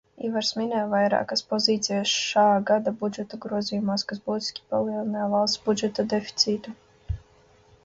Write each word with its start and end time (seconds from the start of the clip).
Ivars 0.27 0.47
minēja 0.59 0.85
vairākas 0.93 1.43
pozīcijas 1.51 2.13
šāgada 2.29 2.95
budžeta 3.03 3.39
grozījumos, 3.45 4.07
kas 4.13 4.25
būtiski 4.31 4.67
palielina 4.73 5.29
valsts 5.37 5.63
budžeta 5.69 6.09
deficītu. 6.17 6.77